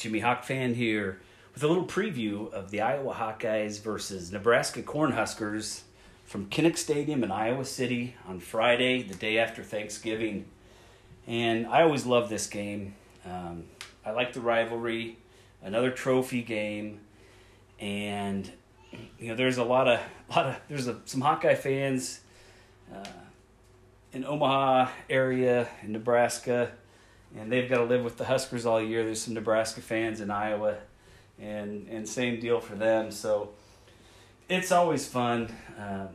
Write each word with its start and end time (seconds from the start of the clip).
Jimmy 0.00 0.20
Hawk 0.20 0.44
fan 0.44 0.72
here 0.72 1.20
with 1.52 1.62
a 1.62 1.68
little 1.68 1.84
preview 1.84 2.50
of 2.54 2.70
the 2.70 2.80
Iowa 2.80 3.12
Hawkeyes 3.12 3.82
versus 3.82 4.32
Nebraska 4.32 4.82
Cornhuskers 4.82 5.82
from 6.24 6.46
Kinnick 6.46 6.78
Stadium 6.78 7.22
in 7.22 7.30
Iowa 7.30 7.66
City 7.66 8.14
on 8.26 8.40
Friday, 8.40 9.02
the 9.02 9.14
day 9.14 9.36
after 9.36 9.62
Thanksgiving. 9.62 10.46
And 11.26 11.66
I 11.66 11.82
always 11.82 12.06
love 12.06 12.30
this 12.30 12.46
game. 12.46 12.94
Um, 13.26 13.64
I 14.02 14.12
like 14.12 14.32
the 14.32 14.40
rivalry, 14.40 15.18
another 15.62 15.90
trophy 15.90 16.40
game, 16.40 17.00
and 17.78 18.50
you 19.18 19.28
know 19.28 19.34
there's 19.34 19.58
a 19.58 19.64
lot 19.64 19.86
of 19.86 20.00
lot 20.34 20.46
of 20.46 20.56
there's 20.70 20.88
a, 20.88 20.96
some 21.04 21.20
Hawkeye 21.20 21.56
fans 21.56 22.20
uh, 22.90 23.04
in 24.14 24.24
Omaha 24.24 24.92
area 25.10 25.68
in 25.82 25.92
Nebraska 25.92 26.72
and 27.36 27.50
they've 27.50 27.68
got 27.68 27.78
to 27.78 27.84
live 27.84 28.02
with 28.02 28.16
the 28.16 28.24
Huskers 28.24 28.66
all 28.66 28.80
year. 28.80 29.04
There's 29.04 29.22
some 29.22 29.34
Nebraska 29.34 29.80
fans 29.80 30.20
in 30.20 30.30
Iowa, 30.30 30.76
and 31.38 31.88
and 31.88 32.08
same 32.08 32.40
deal 32.40 32.60
for 32.60 32.74
them. 32.74 33.10
So 33.10 33.50
it's 34.48 34.72
always 34.72 35.06
fun. 35.06 35.54
Um, 35.78 36.08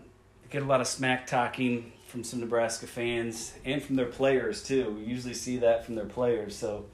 get 0.50 0.62
a 0.62 0.66
lot 0.66 0.82
of 0.82 0.88
smack 0.88 1.28
talking 1.28 1.92
from 2.08 2.24
some 2.24 2.40
Nebraska 2.40 2.88
fans 2.88 3.54
and 3.66 3.82
from 3.82 3.96
their 3.96 4.06
players 4.06 4.64
too. 4.64 4.92
We 4.92 5.04
usually 5.04 5.34
see 5.34 5.58
that 5.58 5.86
from 5.86 5.96
their 5.96 6.06
players. 6.06 6.56
So 6.56 6.86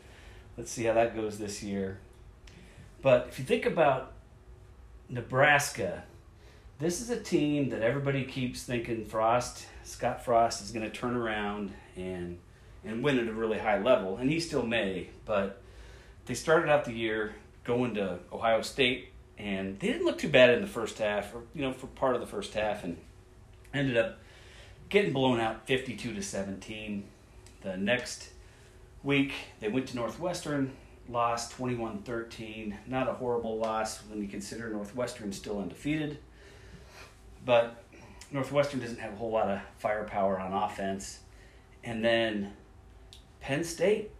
let's 0.57 0.71
see 0.71 0.85
how 0.85 0.93
that 0.93 1.15
goes 1.15 1.37
this 1.37 1.61
year. 1.61 1.99
But 3.01 3.27
if 3.29 3.39
you 3.39 3.45
think 3.45 3.65
about 3.65 4.13
Nebraska, 5.09 6.03
this 6.79 7.01
is 7.01 7.09
a 7.09 7.19
team 7.19 7.69
that 7.69 7.81
everybody 7.81 8.23
keeps 8.23 8.63
thinking 8.63 9.05
Frost, 9.05 9.67
Scott 9.83 10.23
Frost 10.23 10.61
is 10.63 10.71
going 10.71 10.89
to 10.89 10.95
turn 10.95 11.15
around 11.15 11.71
and 11.95 12.39
and 12.83 13.03
win 13.03 13.19
at 13.19 13.27
a 13.27 13.33
really 13.33 13.59
high 13.59 13.79
level, 13.79 14.17
and 14.17 14.29
he 14.29 14.39
still 14.39 14.65
may. 14.65 15.09
But 15.25 15.61
they 16.25 16.33
started 16.33 16.69
out 16.69 16.85
the 16.85 16.93
year 16.93 17.35
going 17.63 17.95
to 17.95 18.19
Ohio 18.31 18.61
State, 18.61 19.09
and 19.37 19.79
they 19.79 19.87
didn't 19.87 20.05
look 20.05 20.17
too 20.17 20.29
bad 20.29 20.51
in 20.51 20.61
the 20.61 20.67
first 20.67 20.97
half, 20.97 21.33
or 21.33 21.43
you 21.53 21.61
know, 21.61 21.73
for 21.73 21.87
part 21.87 22.15
of 22.15 22.21
the 22.21 22.27
first 22.27 22.53
half, 22.53 22.83
and 22.83 22.97
ended 23.73 23.97
up 23.97 24.19
getting 24.89 25.13
blown 25.13 25.39
out 25.39 25.67
fifty-two 25.67 26.13
to 26.13 26.21
seventeen. 26.21 27.05
The 27.61 27.77
next 27.77 28.29
week, 29.03 29.33
they 29.59 29.67
went 29.67 29.87
to 29.89 29.95
Northwestern, 29.95 30.71
lost 31.07 31.55
21-13. 31.57 32.75
Not 32.87 33.07
a 33.07 33.13
horrible 33.13 33.57
loss 33.57 33.99
when 34.09 34.21
you 34.21 34.27
consider 34.27 34.69
Northwestern 34.69 35.31
still 35.31 35.59
undefeated, 35.59 36.17
but 37.45 37.83
Northwestern 38.31 38.79
doesn't 38.79 38.99
have 38.99 39.13
a 39.13 39.15
whole 39.15 39.31
lot 39.31 39.49
of 39.49 39.59
firepower 39.77 40.39
on 40.39 40.53
offense. 40.53 41.19
And 41.83 42.03
then 42.03 42.53
Penn 43.51 43.65
State 43.65 44.11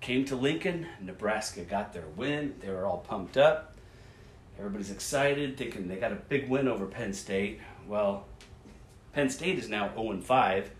came 0.00 0.24
to 0.24 0.34
Lincoln. 0.34 0.84
Nebraska 1.00 1.60
got 1.60 1.92
their 1.92 2.08
win. 2.16 2.56
They 2.58 2.70
were 2.70 2.84
all 2.84 2.98
pumped 2.98 3.36
up. 3.36 3.76
Everybody's 4.58 4.90
excited, 4.90 5.56
thinking 5.56 5.86
they 5.86 5.94
got 5.94 6.10
a 6.10 6.16
big 6.16 6.48
win 6.48 6.66
over 6.66 6.86
Penn 6.86 7.12
State. 7.12 7.60
Well, 7.86 8.26
Penn 9.12 9.30
State 9.30 9.60
is 9.60 9.68
now 9.68 9.92
0 9.94 10.20
5 10.20 10.72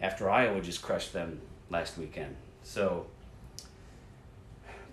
after 0.00 0.28
Iowa 0.28 0.60
just 0.60 0.82
crushed 0.82 1.12
them 1.12 1.40
last 1.70 1.96
weekend. 1.96 2.34
So, 2.64 3.06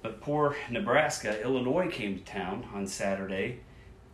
but 0.03 0.21
poor 0.21 0.55
Nebraska, 0.69 1.41
Illinois 1.41 1.89
came 1.89 2.19
to 2.19 2.23
town 2.23 2.67
on 2.71 2.85
Saturday 2.85 3.61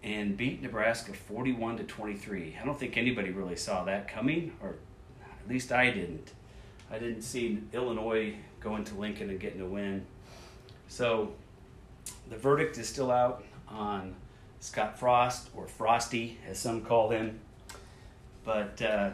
and 0.02 0.38
beat 0.38 0.62
Nebraska 0.62 1.12
41 1.12 1.76
to 1.80 1.84
23. 1.84 2.58
I 2.62 2.66
don't 2.66 2.80
think 2.80 2.96
anybody 2.96 3.32
really 3.32 3.58
saw 3.58 3.84
that 3.84 4.08
coming, 4.08 4.56
or 4.62 4.76
at 5.44 5.50
least 5.50 5.74
I 5.74 5.92
didn't. 5.92 6.32
I 6.92 7.00
didn't 7.00 7.22
see 7.22 7.60
Illinois 7.74 8.36
going 8.60 8.84
to 8.86 8.96
Lincoln 8.96 9.30
and 9.30 9.40
getting 9.40 9.62
a 9.62 9.66
win. 9.66 10.06
So 10.88 11.34
the 12.30 12.38
verdict 12.38 12.78
is 12.78 12.88
still 12.88 13.12
out 13.12 13.44
on 13.68 14.16
Scott 14.60 14.98
Frost, 14.98 15.50
or 15.56 15.68
Frosty, 15.68 16.40
as 16.48 16.58
some 16.58 16.82
call 16.82 17.10
him. 17.10 17.40
But 18.44 18.82
uh, 18.82 19.12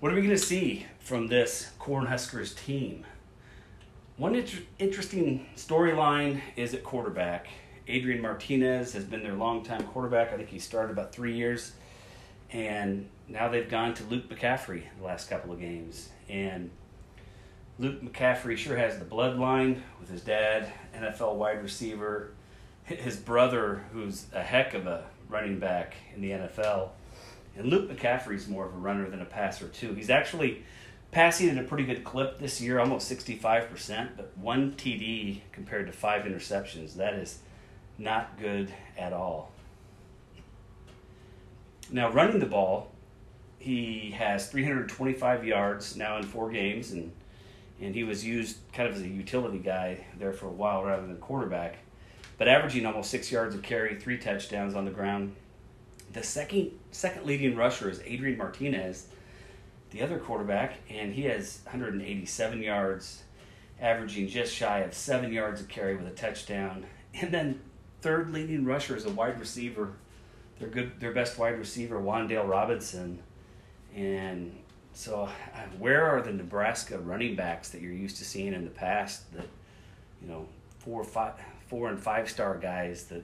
what 0.00 0.12
are 0.12 0.14
we 0.14 0.22
going 0.22 0.34
to 0.34 0.38
see 0.38 0.86
from 0.98 1.26
this 1.26 1.70
Cornhuskers 1.80 2.56
team? 2.56 3.06
One 4.16 4.34
inter- 4.34 4.62
interesting 4.78 5.46
storyline 5.56 6.40
is 6.56 6.74
at 6.74 6.84
quarterback. 6.84 7.48
Adrian 7.88 8.20
Martinez 8.20 8.92
has 8.94 9.04
been 9.04 9.22
their 9.22 9.34
longtime 9.34 9.84
quarterback. 9.84 10.32
I 10.32 10.36
think 10.36 10.48
he 10.48 10.58
started 10.58 10.92
about 10.92 11.12
three 11.12 11.34
years. 11.34 11.72
And 12.50 13.08
now 13.28 13.48
they've 13.48 13.68
gone 13.68 13.94
to 13.94 14.04
Luke 14.04 14.28
McCaffrey 14.28 14.84
the 14.98 15.04
last 15.04 15.28
couple 15.28 15.52
of 15.52 15.60
games. 15.60 16.10
And 16.28 16.70
Luke 17.78 18.02
McCaffrey 18.02 18.56
sure 18.56 18.76
has 18.76 18.98
the 18.98 19.04
bloodline 19.04 19.80
with 20.00 20.08
his 20.08 20.22
dad, 20.22 20.72
NFL 20.94 21.34
wide 21.34 21.62
receiver, 21.62 22.32
his 22.84 23.16
brother, 23.16 23.84
who's 23.92 24.26
a 24.32 24.42
heck 24.42 24.74
of 24.74 24.86
a 24.86 25.04
running 25.28 25.58
back 25.58 25.94
in 26.14 26.22
the 26.22 26.30
NFL. 26.30 26.90
And 27.56 27.68
Luke 27.68 27.90
McCaffrey's 27.90 28.48
more 28.48 28.66
of 28.66 28.74
a 28.74 28.78
runner 28.78 29.08
than 29.08 29.20
a 29.20 29.26
passer, 29.26 29.68
too. 29.68 29.94
He's 29.94 30.10
actually 30.10 30.62
passing 31.10 31.48
at 31.48 31.58
a 31.58 31.66
pretty 31.66 31.84
good 31.84 32.04
clip 32.04 32.38
this 32.38 32.60
year, 32.60 32.78
almost 32.78 33.10
65%, 33.10 34.10
but 34.16 34.32
one 34.36 34.72
TD 34.72 35.40
compared 35.52 35.86
to 35.86 35.92
five 35.92 36.24
interceptions. 36.24 36.94
That 36.94 37.14
is 37.14 37.38
not 37.98 38.38
good 38.38 38.72
at 38.98 39.12
all. 39.12 39.50
Now, 41.90 42.10
running 42.10 42.40
the 42.40 42.46
ball, 42.46 42.90
he 43.58 44.10
has 44.16 44.48
325 44.48 45.44
yards 45.44 45.96
now 45.96 46.16
in 46.18 46.24
four 46.24 46.50
games, 46.50 46.92
and 46.92 47.12
and 47.80 47.94
he 47.94 48.04
was 48.04 48.24
used 48.24 48.56
kind 48.72 48.88
of 48.88 48.96
as 48.96 49.02
a 49.02 49.08
utility 49.08 49.58
guy 49.58 50.06
there 50.18 50.32
for 50.32 50.46
a 50.46 50.52
while 50.52 50.82
rather 50.82 51.06
than 51.06 51.16
quarterback, 51.18 51.76
but 52.38 52.48
averaging 52.48 52.86
almost 52.86 53.10
six 53.10 53.30
yards 53.30 53.54
of 53.54 53.62
carry, 53.62 53.96
three 53.96 54.16
touchdowns 54.16 54.74
on 54.74 54.86
the 54.86 54.90
ground. 54.90 55.36
The 56.12 56.22
second 56.22 56.70
second 56.90 57.26
leading 57.26 57.56
rusher 57.56 57.90
is 57.90 58.00
Adrian 58.04 58.38
Martinez, 58.38 59.08
the 59.90 60.02
other 60.02 60.18
quarterback, 60.18 60.78
and 60.88 61.12
he 61.12 61.22
has 61.24 61.60
187 61.64 62.62
yards, 62.62 63.22
averaging 63.80 64.28
just 64.28 64.54
shy 64.54 64.80
of 64.80 64.94
seven 64.94 65.32
yards 65.32 65.60
of 65.60 65.68
carry 65.68 65.96
with 65.96 66.06
a 66.06 66.10
touchdown. 66.10 66.86
And 67.14 67.32
then 67.32 67.60
third 68.00 68.30
leading 68.32 68.64
rusher 68.64 68.96
is 68.96 69.04
a 69.04 69.10
wide 69.10 69.38
receiver, 69.38 69.92
their 70.58 70.68
good 70.68 70.98
their 71.00 71.12
best 71.12 71.38
wide 71.38 71.58
receiver, 71.58 72.00
Wan'Dale 72.00 72.48
Robinson, 72.48 73.22
and 73.94 74.56
so, 74.96 75.24
uh, 75.24 75.58
where 75.78 76.06
are 76.06 76.22
the 76.22 76.32
Nebraska 76.32 76.98
running 76.98 77.36
backs 77.36 77.68
that 77.68 77.82
you're 77.82 77.92
used 77.92 78.16
to 78.16 78.24
seeing 78.24 78.54
in 78.54 78.64
the 78.64 78.70
past? 78.70 79.30
That 79.34 79.46
you 80.22 80.28
know, 80.28 80.48
four, 80.78 81.04
five, 81.04 81.34
four 81.66 81.90
and 81.90 82.00
five 82.00 82.30
star 82.30 82.56
guys 82.56 83.04
that 83.06 83.22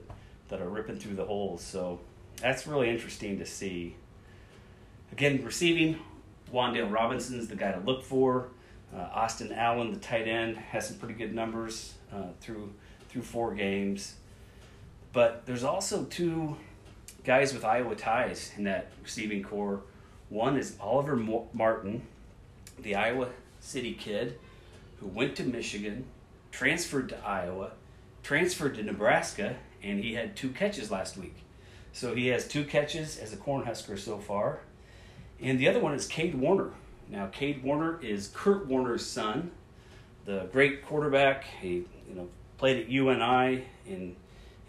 that 0.49 0.61
are 0.61 0.69
ripping 0.69 0.99
through 0.99 1.15
the 1.15 1.25
holes. 1.25 1.63
So 1.63 2.01
that's 2.43 2.67
really 2.67 2.91
interesting 2.91 3.39
to 3.39 3.47
see. 3.47 3.97
Again, 5.13 5.43
receiving, 5.43 5.99
Wan'Dale 6.53 6.93
Robinson 6.93 7.39
is 7.39 7.49
the 7.49 7.57
guy 7.57 7.73
to 7.73 7.81
look 7.81 8.03
for. 8.03 8.49
Uh, 8.95 9.09
Austin 9.15 9.51
Allen, 9.53 9.93
the 9.93 9.99
tight 9.99 10.29
end, 10.29 10.59
has 10.59 10.89
some 10.89 10.99
pretty 10.99 11.15
good 11.15 11.35
numbers 11.35 11.95
uh, 12.13 12.29
through 12.41 12.71
through 13.09 13.23
four 13.23 13.55
games. 13.55 14.17
But 15.15 15.47
there's 15.47 15.65
also 15.65 16.05
two 16.05 16.59
guys 17.25 17.53
with 17.55 17.65
Iowa 17.65 17.95
ties 17.95 18.53
in 18.57 18.65
that 18.65 18.91
receiving 19.03 19.43
corps. 19.43 19.83
One 20.29 20.57
is 20.57 20.77
Oliver 20.81 21.17
Martin, 21.17 22.03
the 22.79 22.95
Iowa 22.95 23.29
City 23.61 23.95
kid 23.95 24.39
who 25.03 25.09
went 25.09 25.37
to 25.37 25.45
Michigan, 25.45 26.05
transferred 26.51 27.09
to 27.09 27.19
Iowa, 27.27 27.73
transferred 28.23 28.77
to 28.77 28.83
Nebraska, 28.83 29.57
and 29.83 30.03
he 30.03 30.15
had 30.15 30.37
two 30.37 30.51
catches 30.51 30.91
last 30.91 31.17
week. 31.17 31.37
So 31.93 32.15
he 32.15 32.29
has 32.29 32.47
two 32.47 32.65
catches 32.65 33.19
as 33.19 33.33
a 33.33 33.37
Cornhusker 33.37 33.99
so 33.99 34.19
far. 34.19 34.61
And 35.41 35.59
the 35.59 35.69
other 35.69 35.81
one 35.81 35.95
is 35.95 36.07
Cade 36.07 36.37
Warner. 36.37 36.71
Now, 37.09 37.27
Cade 37.27 37.63
Warner 37.63 38.01
is 38.03 38.31
Kurt 38.33 38.67
Warner's 38.67 39.05
son, 39.05 39.51
the 40.25 40.49
great 40.53 40.87
quarterback. 40.87 41.45
He, 41.61 41.85
you 42.09 42.15
know, 42.15 42.29
played 42.59 42.79
at 42.85 42.89
UNI 42.89 43.65
in 43.85 44.17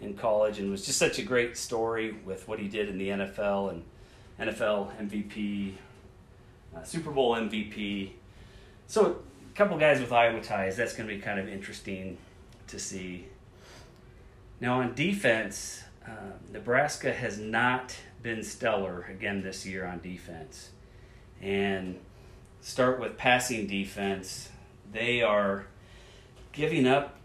in 0.04 0.14
college 0.14 0.58
and 0.58 0.70
was 0.70 0.84
just 0.84 0.98
such 0.98 1.18
a 1.18 1.22
great 1.22 1.56
story 1.56 2.12
with 2.24 2.46
what 2.46 2.58
he 2.58 2.68
did 2.68 2.88
in 2.88 2.98
the 2.98 3.08
NFL 3.08 3.70
and 3.70 3.82
NFL 4.38 4.96
MVP, 5.00 5.72
uh, 6.76 6.82
Super 6.82 7.10
Bowl 7.10 7.34
MVP. 7.34 8.10
So 8.86 9.16
a 9.50 9.56
couple 9.56 9.78
guys 9.78 10.00
with 10.00 10.12
Iowa 10.12 10.40
ties. 10.40 10.76
That's 10.76 10.94
going 10.94 11.08
to 11.08 11.14
be 11.14 11.20
kind 11.20 11.38
of 11.38 11.48
interesting 11.48 12.18
to 12.68 12.78
see. 12.78 13.26
Now 14.60 14.80
on 14.80 14.94
defense, 14.94 15.82
uh, 16.06 16.32
Nebraska 16.52 17.12
has 17.12 17.38
not 17.38 17.96
been 18.22 18.42
stellar 18.42 19.02
again 19.02 19.42
this 19.42 19.66
year 19.66 19.86
on 19.86 20.00
defense, 20.00 20.70
and 21.40 21.98
start 22.60 22.98
with 22.98 23.16
passing 23.16 23.66
defense. 23.66 24.48
They 24.92 25.22
are 25.22 25.66
giving 26.52 26.86
up 26.86 27.18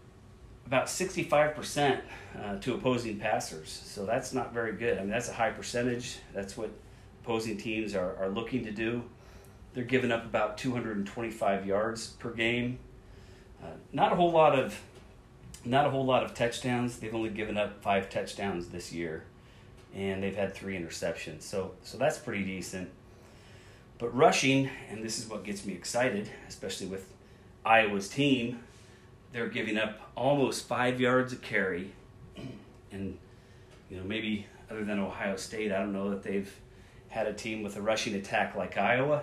about 0.70 0.86
65% 0.86 2.00
uh, 2.40 2.56
to 2.58 2.74
opposing 2.74 3.18
passers. 3.18 3.68
So 3.68 4.06
that's 4.06 4.32
not 4.32 4.54
very 4.54 4.76
good. 4.76 4.98
I 4.98 5.00
mean, 5.00 5.10
that's 5.10 5.28
a 5.28 5.32
high 5.32 5.50
percentage. 5.50 6.18
That's 6.32 6.56
what 6.56 6.70
opposing 7.24 7.56
teams 7.56 7.96
are, 7.96 8.14
are 8.20 8.28
looking 8.28 8.64
to 8.66 8.70
do. 8.70 9.02
They're 9.74 9.82
giving 9.82 10.12
up 10.12 10.24
about 10.24 10.58
225 10.58 11.66
yards 11.66 12.10
per 12.10 12.30
game. 12.30 12.78
Uh, 13.60 13.66
not 13.92 14.12
a 14.12 14.14
whole 14.14 14.30
lot 14.30 14.56
of 14.56 14.80
not 15.64 15.86
a 15.86 15.90
whole 15.90 16.04
lot 16.04 16.22
of 16.22 16.34
touchdowns. 16.34 17.00
They've 17.00 17.14
only 17.14 17.30
given 17.30 17.58
up 17.58 17.82
five 17.82 18.08
touchdowns 18.08 18.68
this 18.68 18.92
year, 18.92 19.24
and 19.92 20.22
they've 20.22 20.36
had 20.36 20.54
three 20.54 20.78
interceptions. 20.78 21.42
So 21.42 21.72
so 21.82 21.98
that's 21.98 22.16
pretty 22.16 22.44
decent. 22.44 22.88
But 23.98 24.14
rushing, 24.14 24.70
and 24.88 25.02
this 25.02 25.18
is 25.18 25.28
what 25.28 25.42
gets 25.42 25.66
me 25.66 25.72
excited, 25.72 26.30
especially 26.48 26.86
with 26.86 27.12
Iowa's 27.66 28.08
team, 28.08 28.60
they're 29.32 29.48
giving 29.48 29.78
up 29.78 30.00
almost 30.16 30.66
five 30.66 31.00
yards 31.00 31.32
of 31.32 31.42
carry, 31.42 31.92
and 32.90 33.18
you 33.88 33.96
know 33.96 34.04
maybe 34.04 34.46
other 34.70 34.84
than 34.84 34.98
Ohio 34.98 35.36
State, 35.36 35.72
I 35.72 35.78
don't 35.78 35.92
know 35.92 36.10
that 36.10 36.22
they've 36.22 36.52
had 37.08 37.26
a 37.26 37.32
team 37.32 37.62
with 37.62 37.76
a 37.76 37.82
rushing 37.82 38.14
attack 38.14 38.54
like 38.54 38.76
Iowa. 38.76 39.22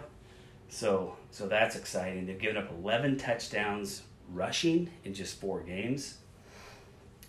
So 0.70 1.16
so 1.32 1.48
that's 1.48 1.76
exciting. 1.76 2.26
They've 2.26 2.40
given 2.40 2.58
up 2.58 2.72
11 2.72 3.18
touchdowns 3.18 4.04
rushing 4.32 4.90
in 5.04 5.14
just 5.14 5.40
four 5.40 5.62
games. 5.62 6.18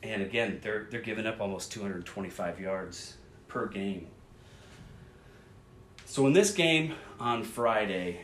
And 0.03 0.23
again, 0.23 0.61
they're 0.63 0.87
they're 0.91 1.01
giving 1.01 1.27
up 1.27 1.41
almost 1.41 1.73
225 1.73 2.61
yards 2.61 3.17
per 3.49 3.67
game. 3.67 4.09
So 6.05 6.27
in 6.27 6.33
this 6.33 6.53
game 6.53 6.95
on 7.21 7.43
Friday, 7.43 8.21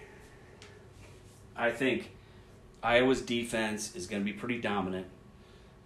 I 1.56 1.70
think 1.70 2.10
Iowa's 2.84 3.22
defense 3.22 3.96
is 3.96 4.06
going 4.06 4.25
to 4.25 4.31
be 4.31 4.36
pretty 4.36 4.60
dominant. 4.60 5.06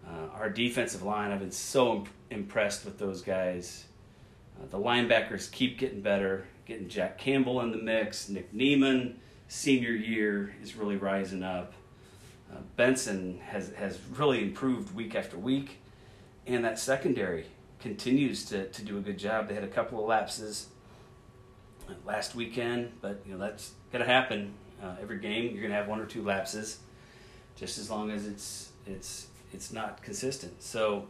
Uh, 0.05 0.35
our 0.35 0.51
defensive 0.51 1.03
line, 1.03 1.31
I've 1.31 1.39
been 1.39 1.53
so 1.53 1.97
imp- 1.97 2.09
impressed 2.31 2.85
with 2.85 2.99
those 2.99 3.23
guys. 3.23 3.85
Uh, 4.61 4.67
the 4.71 4.79
linebackers 4.79 5.51
keep 5.51 5.79
getting 5.79 6.01
better, 6.01 6.47
getting 6.67 6.89
Jack 6.89 7.17
Campbell 7.17 7.61
in 7.61 7.71
the 7.71 7.79
mix. 7.79 8.29
Nick 8.29 8.53
Niemann, 8.53 9.21
senior 9.47 9.93
year, 9.93 10.55
is 10.61 10.75
really 10.75 10.97
rising 10.97 11.45
up. 11.45 11.73
Uh, 12.53 12.59
Benson 12.77 13.39
has, 13.47 13.71
has 13.75 13.99
really 14.17 14.43
improved 14.43 14.93
week 14.95 15.15
after 15.15 15.39
week, 15.39 15.79
and 16.47 16.65
that 16.65 16.81
secondary 16.81 17.47
continues 17.79 18.45
to, 18.47 18.67
to 18.71 18.83
do 18.83 18.99
a 18.99 19.01
good 19.01 19.19
job. 19.19 19.49
They 19.49 19.55
had 19.55 19.65
a 19.65 19.69
couple 19.69 20.01
of 20.01 20.07
lapses 20.09 20.69
last 22.05 22.35
weekend, 22.35 22.93
but 23.01 23.21
you 23.25 23.33
know 23.33 23.39
that's 23.39 23.73
going 23.93 24.05
to 24.05 24.11
happen. 24.11 24.55
Uh, 24.83 24.95
every 25.01 25.19
game 25.19 25.53
you're 25.53 25.61
going 25.61 25.71
to 25.71 25.77
have 25.77 25.89
one 25.89 26.01
or 26.01 26.07
two 26.07 26.23
lapses, 26.23 26.79
just 27.59 27.79
as 27.79 27.91
long 27.91 28.11
as 28.11 28.27
it's 28.27 28.71
it's 28.87 29.27
it's 29.53 29.73
not 29.73 30.03
consistent. 30.03 30.63
So 30.63 31.07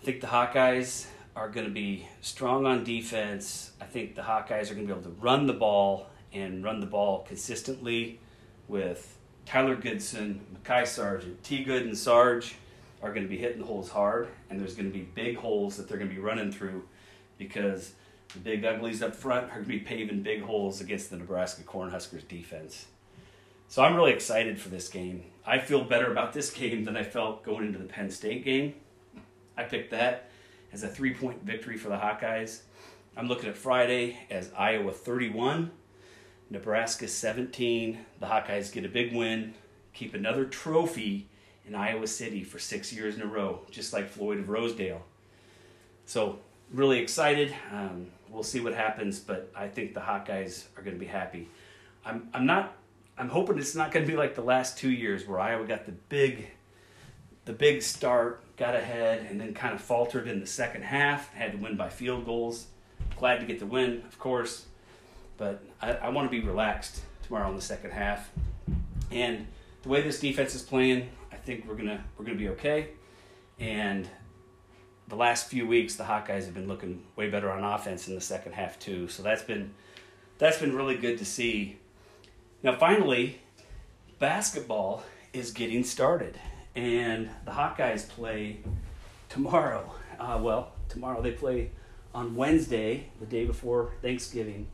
I 0.00 0.04
think 0.04 0.20
the 0.20 0.26
Hawkeyes 0.26 1.06
are 1.36 1.48
going 1.48 1.66
to 1.66 1.72
be 1.72 2.08
strong 2.20 2.66
on 2.66 2.82
defense. 2.82 3.72
I 3.80 3.84
think 3.84 4.14
the 4.14 4.22
Hawkeyes 4.22 4.70
are 4.70 4.74
going 4.74 4.86
to 4.86 4.92
be 4.94 5.00
able 5.00 5.02
to 5.02 5.16
run 5.20 5.46
the 5.46 5.52
ball 5.52 6.08
and 6.32 6.64
run 6.64 6.80
the 6.80 6.86
ball 6.86 7.24
consistently 7.28 8.20
with 8.66 9.16
Tyler 9.46 9.76
Goodson, 9.76 10.40
Mekhi 10.54 10.86
Sargent, 10.86 11.42
T. 11.42 11.64
Good, 11.64 11.86
and 11.86 11.96
Sarge 11.96 12.56
are 13.02 13.10
going 13.10 13.22
to 13.22 13.28
be 13.28 13.38
hitting 13.38 13.60
the 13.60 13.64
holes 13.64 13.88
hard, 13.88 14.28
and 14.50 14.60
there's 14.60 14.74
going 14.74 14.90
to 14.90 14.92
be 14.92 15.04
big 15.04 15.36
holes 15.36 15.76
that 15.76 15.88
they're 15.88 15.96
going 15.96 16.10
to 16.10 16.14
be 16.14 16.20
running 16.20 16.50
through 16.50 16.82
because 17.38 17.92
the 18.34 18.40
big 18.40 18.64
uglies 18.64 19.02
up 19.02 19.14
front 19.14 19.44
are 19.46 19.62
going 19.62 19.64
to 19.64 19.68
be 19.68 19.78
paving 19.78 20.22
big 20.22 20.42
holes 20.42 20.80
against 20.80 21.10
the 21.10 21.16
Nebraska 21.16 21.62
Cornhuskers 21.62 22.26
defense. 22.26 22.86
So 23.70 23.84
I'm 23.84 23.94
really 23.94 24.12
excited 24.12 24.58
for 24.58 24.70
this 24.70 24.88
game. 24.88 25.24
I 25.46 25.58
feel 25.58 25.84
better 25.84 26.10
about 26.10 26.32
this 26.32 26.50
game 26.54 26.84
than 26.84 26.96
I 26.96 27.02
felt 27.02 27.44
going 27.44 27.66
into 27.66 27.78
the 27.78 27.84
Penn 27.84 28.10
State 28.10 28.42
game. 28.42 28.74
I 29.58 29.64
picked 29.64 29.90
that 29.90 30.30
as 30.72 30.82
a 30.82 30.88
three 30.88 31.12
point 31.12 31.42
victory 31.44 31.76
for 31.76 31.90
the 31.90 31.96
Hawkeyes. 31.96 32.62
I'm 33.14 33.28
looking 33.28 33.48
at 33.48 33.58
Friday 33.58 34.16
as 34.30 34.50
Iowa 34.56 34.92
31, 34.92 35.70
Nebraska 36.48 37.06
17. 37.06 37.98
The 38.20 38.26
Hawkeyes 38.26 38.72
get 38.72 38.86
a 38.86 38.88
big 38.88 39.14
win, 39.14 39.52
keep 39.92 40.14
another 40.14 40.46
trophy 40.46 41.28
in 41.66 41.74
Iowa 41.74 42.06
City 42.06 42.44
for 42.44 42.58
six 42.58 42.90
years 42.90 43.16
in 43.16 43.22
a 43.22 43.26
row, 43.26 43.60
just 43.70 43.92
like 43.92 44.08
Floyd 44.08 44.38
of 44.38 44.48
Rosedale. 44.48 45.02
So, 46.06 46.38
really 46.72 47.00
excited. 47.00 47.54
Um, 47.70 48.06
we'll 48.30 48.42
see 48.42 48.60
what 48.60 48.72
happens, 48.72 49.18
but 49.18 49.52
I 49.54 49.68
think 49.68 49.92
the 49.92 50.00
Hawkeyes 50.00 50.64
are 50.76 50.82
going 50.82 50.96
to 50.96 51.00
be 51.00 51.10
happy. 51.10 51.48
I'm, 52.06 52.28
I'm 52.32 52.46
not. 52.46 52.74
I'm 53.18 53.28
hoping 53.28 53.58
it's 53.58 53.74
not 53.74 53.90
going 53.90 54.06
to 54.06 54.10
be 54.10 54.16
like 54.16 54.34
the 54.34 54.42
last 54.42 54.78
two 54.78 54.90
years 54.90 55.26
where 55.26 55.40
Iowa 55.40 55.66
got 55.66 55.86
the 55.86 55.92
big, 55.92 56.46
the 57.44 57.52
big 57.52 57.82
start, 57.82 58.42
got 58.56 58.76
ahead, 58.76 59.26
and 59.28 59.40
then 59.40 59.54
kind 59.54 59.74
of 59.74 59.80
faltered 59.80 60.28
in 60.28 60.40
the 60.40 60.46
second 60.46 60.82
half. 60.82 61.32
Had 61.34 61.52
to 61.52 61.58
win 61.58 61.76
by 61.76 61.88
field 61.88 62.24
goals. 62.24 62.66
Glad 63.16 63.40
to 63.40 63.46
get 63.46 63.58
the 63.58 63.66
win, 63.66 64.02
of 64.06 64.18
course, 64.18 64.66
but 65.36 65.62
I, 65.82 65.94
I 65.94 66.08
want 66.10 66.30
to 66.30 66.40
be 66.40 66.46
relaxed 66.46 67.00
tomorrow 67.24 67.48
in 67.50 67.56
the 67.56 67.62
second 67.62 67.90
half. 67.90 68.30
And 69.10 69.46
the 69.82 69.88
way 69.88 70.02
this 70.02 70.20
defense 70.20 70.54
is 70.54 70.62
playing, 70.62 71.08
I 71.32 71.36
think 71.36 71.66
we're 71.66 71.74
gonna 71.74 72.04
we're 72.16 72.24
gonna 72.24 72.38
be 72.38 72.50
okay. 72.50 72.90
And 73.58 74.08
the 75.08 75.16
last 75.16 75.48
few 75.48 75.66
weeks, 75.66 75.96
the 75.96 76.04
Hawkeyes 76.04 76.44
have 76.44 76.54
been 76.54 76.68
looking 76.68 77.02
way 77.16 77.28
better 77.28 77.50
on 77.50 77.64
offense 77.64 78.06
in 78.06 78.14
the 78.14 78.20
second 78.20 78.52
half 78.52 78.78
too. 78.78 79.08
So 79.08 79.22
that's 79.22 79.42
been 79.42 79.74
that's 80.38 80.58
been 80.58 80.74
really 80.76 80.96
good 80.96 81.18
to 81.18 81.24
see. 81.24 81.78
Now, 82.60 82.74
finally, 82.76 83.40
basketball 84.18 85.04
is 85.32 85.52
getting 85.52 85.84
started, 85.84 86.38
and 86.74 87.30
the 87.44 87.52
Hawkeyes 87.52 88.08
play 88.08 88.58
tomorrow. 89.28 89.92
Uh, 90.18 90.40
well, 90.42 90.72
tomorrow 90.88 91.22
they 91.22 91.30
play 91.30 91.70
on 92.12 92.34
Wednesday, 92.34 93.10
the 93.20 93.26
day 93.26 93.44
before 93.44 93.92
Thanksgiving, 94.02 94.66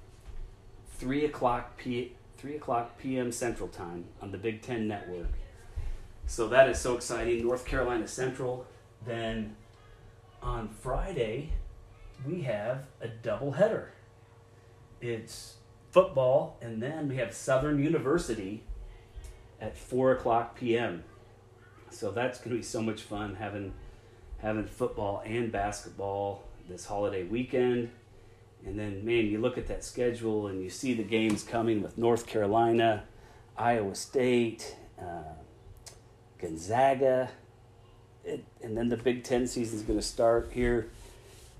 three 0.97 1.27
o'clock 1.27 1.77
p 1.77 2.13
three 2.39 2.57
o'clock 2.57 2.97
p.m. 2.97 3.31
Central 3.31 3.69
Time 3.69 4.05
on 4.23 4.31
the 4.31 4.39
Big 4.39 4.63
Ten 4.63 4.89
Network. 4.89 5.29
So 6.27 6.49
that 6.49 6.71
is 6.71 6.79
so 6.79 6.95
exciting. 6.95 7.43
North 7.43 7.67
Carolina 7.67 8.09
Central. 8.09 8.67
Then 9.05 9.57
on 10.43 10.69
Friday, 10.69 11.51
we 12.27 12.41
have 12.43 12.87
a 13.03 13.09
double 13.09 13.53
header. 13.53 13.93
It's 15.03 15.57
football, 15.95 16.59
and 16.61 16.83
then 16.83 17.09
we 17.09 17.17
have 17.17 17.33
Southern 17.33 17.79
University 17.83 18.65
at 19.61 19.79
four 19.79 20.11
o'clock 20.11 20.59
p.m. 20.59 21.05
So 21.91 22.11
that's 22.11 22.39
going 22.39 22.51
to 22.51 22.57
be 22.57 22.63
so 22.63 22.83
much 22.83 23.03
fun 23.03 23.37
having 23.37 23.73
having 24.39 24.65
football 24.65 25.23
and 25.25 25.53
basketball 25.53 26.43
this 26.69 26.85
holiday 26.85 27.23
weekend. 27.23 27.91
And 28.67 28.77
then, 28.77 29.05
man, 29.05 29.27
you 29.27 29.39
look 29.39 29.57
at 29.57 29.69
that 29.69 29.85
schedule 29.85 30.49
and 30.49 30.63
you 30.65 30.69
see 30.69 30.95
the 30.95 31.05
games 31.05 31.45
coming 31.45 31.81
with 31.81 31.97
North 31.97 32.27
Carolina, 32.27 33.05
Iowa 33.57 33.95
State, 33.95 34.75
uh, 34.99 35.35
Gonzaga, 36.41 37.31
it, 38.25 38.43
and 38.63 38.77
then 38.77 38.89
the 38.89 38.97
Big 38.97 39.23
Ten 39.23 39.47
season 39.47 39.79
is 39.79 39.85
going 39.85 39.99
to 39.99 40.05
start 40.05 40.51
here 40.53 40.89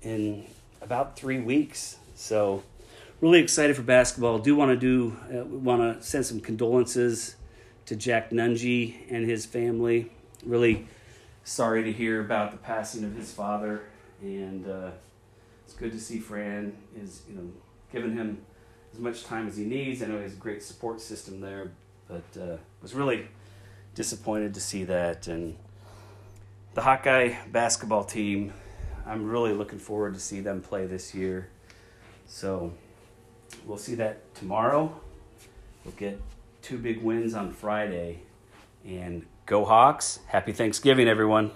in 0.01 0.45
about 0.81 1.15
three 1.15 1.39
weeks. 1.39 1.97
So, 2.15 2.63
really 3.25 3.39
excited 3.39 3.75
for 3.75 3.81
basketball. 3.81 4.37
Do 4.37 4.55
want 4.55 4.69
to 4.69 4.77
do 4.77 5.17
uh, 5.35 5.43
want 5.45 5.81
to 5.81 6.05
send 6.05 6.27
some 6.27 6.39
condolences 6.39 7.35
to 7.87 7.95
Jack 7.95 8.29
Nunge 8.29 8.95
and 9.09 9.27
his 9.27 9.47
family. 9.47 10.11
Really 10.45 10.87
sorry 11.43 11.83
to 11.85 11.91
hear 11.91 12.21
about 12.21 12.51
the 12.51 12.57
passing 12.57 13.03
of 13.03 13.15
his 13.15 13.33
father, 13.33 13.81
and 14.21 14.67
uh, 14.67 14.91
it's 15.63 15.73
good 15.73 15.91
to 15.93 15.99
see 15.99 16.19
Fran 16.19 16.77
is 16.95 17.23
you 17.27 17.35
know 17.35 17.49
giving 17.91 18.13
him 18.13 18.45
as 18.93 18.99
much 18.99 19.23
time 19.23 19.47
as 19.47 19.57
he 19.57 19.65
needs. 19.65 20.03
I 20.03 20.05
know 20.05 20.17
he 20.17 20.23
has 20.23 20.33
a 20.33 20.37
great 20.37 20.61
support 20.61 21.01
system 21.01 21.41
there, 21.41 21.71
but 22.07 22.39
uh, 22.39 22.57
was 22.83 22.93
really 22.93 23.27
disappointed 23.95 24.53
to 24.53 24.61
see 24.61 24.83
that 24.83 25.27
and 25.27 25.57
the 26.75 26.81
Hawkeye 26.81 27.33
basketball 27.51 28.03
team. 28.03 28.53
I'm 29.03 29.27
really 29.27 29.53
looking 29.53 29.79
forward 29.79 30.13
to 30.13 30.19
see 30.19 30.41
them 30.41 30.61
play 30.61 30.85
this 30.85 31.15
year. 31.15 31.49
So 32.27 32.73
we'll 33.65 33.77
see 33.77 33.95
that 33.95 34.33
tomorrow. 34.35 34.93
We'll 35.83 35.95
get 35.95 36.19
two 36.61 36.77
big 36.77 37.01
wins 37.01 37.33
on 37.33 37.53
Friday. 37.53 38.19
And 38.85 39.25
go 39.45 39.65
Hawks. 39.65 40.19
Happy 40.27 40.51
Thanksgiving, 40.51 41.07
everyone. 41.07 41.51